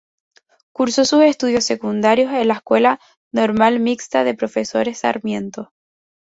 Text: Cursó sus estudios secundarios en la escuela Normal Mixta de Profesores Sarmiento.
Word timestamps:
Cursó 0.73 1.05
sus 1.05 1.21
estudios 1.25 1.63
secundarios 1.63 2.31
en 2.33 2.47
la 2.47 2.55
escuela 2.55 2.99
Normal 3.31 3.79
Mixta 3.79 4.23
de 4.23 4.33
Profesores 4.33 4.97
Sarmiento. 4.97 5.69